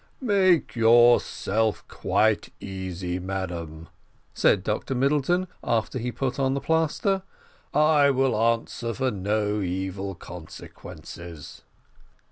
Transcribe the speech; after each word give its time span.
"Make 0.19 0.75
yourself 0.75 1.87
quite 1.87 2.51
easy, 2.59 3.19
madam," 3.19 3.87
said 4.33 4.63
Dr 4.63 4.95
Middleton, 4.95 5.47
after 5.63 5.99
he 5.99 6.11
put 6.11 6.39
on 6.39 6.55
the 6.55 6.59
plaster, 6.59 7.21
"I 7.71 8.09
will 8.09 8.35
answer 8.35 8.95
for 8.95 9.11
no 9.11 9.61
evil 9.61 10.15
consequences." 10.15 11.61